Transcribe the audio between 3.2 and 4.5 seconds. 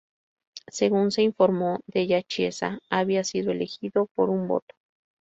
sido elegido por un